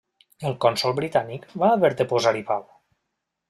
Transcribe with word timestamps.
El 0.51 0.55
cònsol 0.65 0.95
britànic 1.01 1.47
va 1.65 1.71
haver 1.77 1.95
de 2.01 2.11
posar-hi 2.15 2.45
pau. 2.51 2.69